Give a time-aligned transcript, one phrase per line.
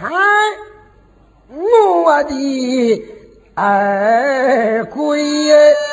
[0.00, 0.08] 看
[1.48, 3.04] 我的
[3.56, 5.87] 儿归。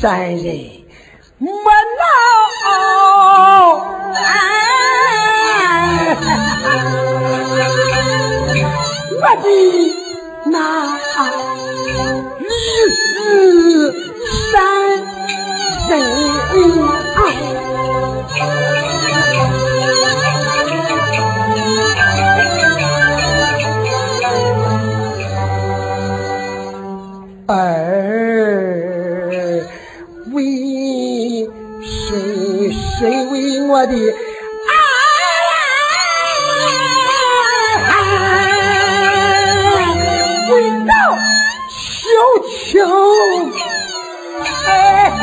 [0.00, 0.36] Sai,
[1.64, 1.81] mãe.
[27.46, 27.58] 儿
[30.32, 31.48] 为
[31.82, 32.70] 谁？
[32.70, 33.96] 谁为我的儿？
[40.50, 40.52] 为
[40.86, 40.92] 到
[41.68, 42.08] 小
[42.48, 42.70] 青。
[44.64, 44.68] 哎
[45.08, 45.22] 哎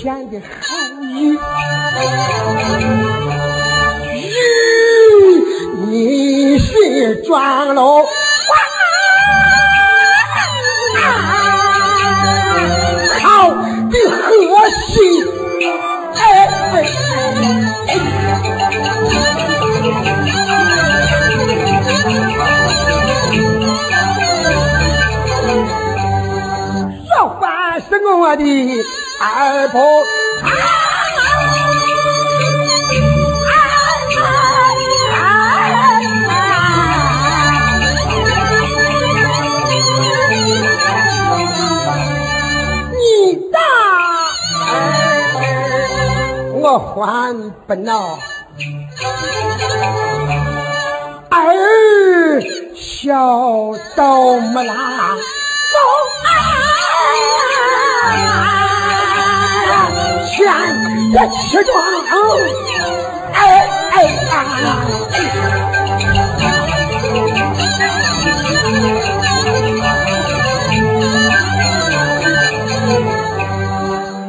[0.00, 1.38] 一片的好语。
[4.14, 5.42] 语
[5.90, 8.06] 你是装了。
[28.30, 28.44] 我的
[29.22, 30.06] 二婆，
[42.92, 43.60] 你大
[46.54, 48.18] 我还不恼，
[51.28, 51.36] 儿
[52.74, 53.12] 小
[53.94, 54.74] 到没啦。
[55.72, 56.69] 全
[61.12, 61.68] 也起装，
[63.32, 64.36] 哎哎呀！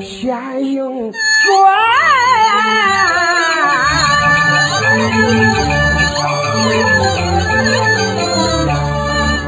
[0.00, 1.14] 先用砖，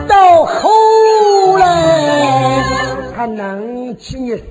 [0.06, 1.64] 到后来
[3.16, 4.44] 还能起你事。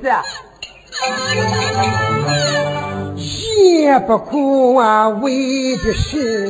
[3.15, 6.49] 也不过为的是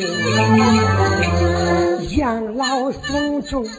[2.16, 3.70] 养老送终，你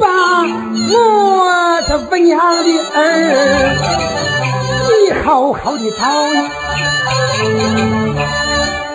[0.00, 0.06] 把
[0.90, 2.96] 我这不娘的儿，
[4.88, 6.02] 你好好的照
[6.32, 6.42] 养，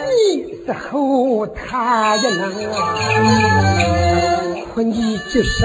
[0.10, 0.16] 你
[0.66, 2.42] 死后他也能
[4.74, 5.62] 困你一生。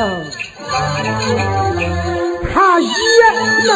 [2.73, 2.89] 他也
[3.67, 3.71] 能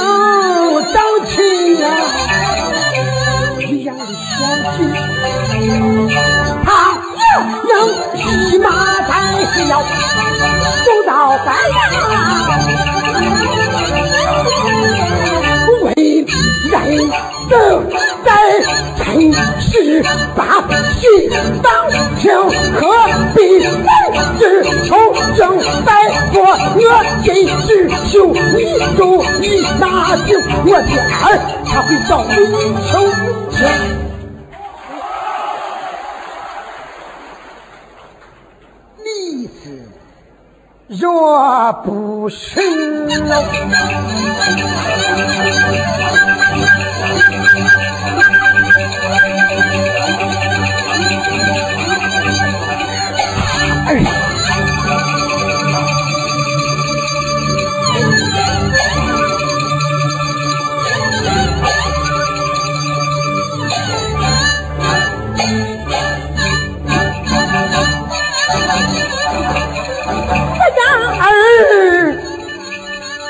[0.95, 0.97] 当
[1.29, 1.87] 亲呀，
[3.59, 4.09] 一样的小
[4.73, 4.75] 气，
[6.65, 6.67] 他
[7.13, 7.21] 也
[7.69, 7.73] 能
[8.17, 8.67] 骑马
[9.03, 9.13] 带
[9.53, 11.13] 是要走到
[11.45, 11.77] 半夜。
[15.83, 15.87] 为
[16.71, 16.75] 人
[17.51, 17.55] 正
[17.91, 17.95] 在
[19.33, 20.03] 尘世
[20.35, 20.63] 把
[20.99, 21.29] 心
[21.63, 21.67] 当
[22.19, 22.33] 情，
[22.75, 22.81] 何
[23.35, 23.67] 必为
[24.39, 24.41] 之
[24.87, 24.91] 仇
[25.37, 25.41] 正
[25.85, 25.89] 白
[26.33, 26.37] 过？
[26.77, 26.81] 我
[27.23, 28.37] 今日修你
[28.97, 28.99] 忠
[29.43, 29.45] 义
[29.81, 29.85] 大
[30.25, 30.27] 行，
[30.65, 30.91] 我的
[31.23, 31.25] 儿
[31.67, 32.35] 他会报你
[32.91, 32.93] 仇
[33.51, 33.57] 情。
[39.05, 39.07] 历
[39.47, 39.59] 史
[40.89, 42.61] 若不是。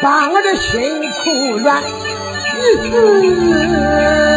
[0.03, 2.61] 把我的心苦软一
[2.91, 2.93] 死，
[3.75, 4.36] 哎，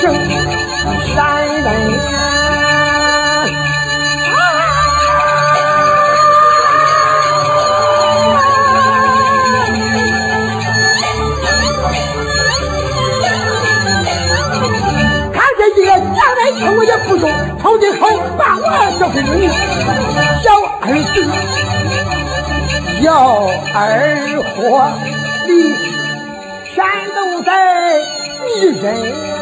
[0.00, 0.14] 声
[1.14, 1.16] 山
[1.62, 1.68] 人。
[16.62, 17.28] 我也不中，
[17.60, 18.06] 朝今后
[18.38, 18.64] 把我
[18.98, 19.48] 交给你，
[20.42, 20.48] 小
[20.80, 21.16] 儿子，
[23.02, 23.06] 小
[23.74, 23.78] 儿
[24.54, 24.58] 活，
[25.46, 25.50] 你
[26.74, 26.78] 山
[27.14, 27.50] 东在
[28.46, 28.48] 一
[28.80, 29.39] 人。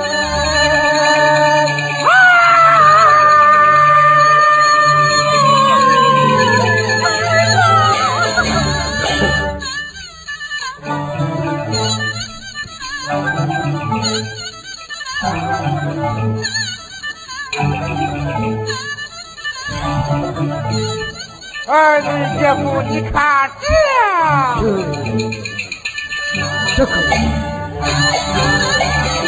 [21.71, 22.09] 儿子
[22.39, 23.67] 姐夫，你看这，
[26.77, 26.93] 这可。
[29.21, 29.28] 二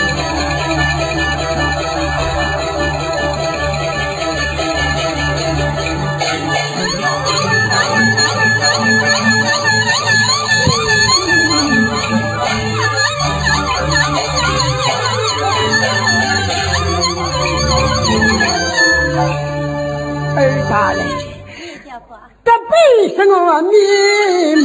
[20.71, 21.05] 大人。
[22.71, 23.75] 为什么你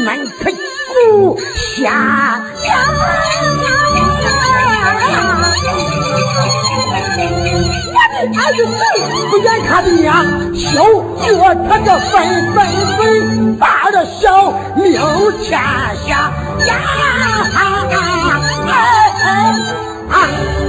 [0.03, 0.07] 们
[0.39, 0.51] 可
[0.93, 1.35] 不
[1.77, 2.39] 下？
[7.91, 8.57] 我的儿子
[9.31, 10.23] 不愿看的娘，
[10.55, 10.63] 小
[11.21, 11.25] 脚
[11.67, 12.13] 他这分
[12.53, 12.55] 分
[12.97, 14.93] 分，把这小命
[15.41, 15.55] 欠下
[16.07, 16.31] 呀！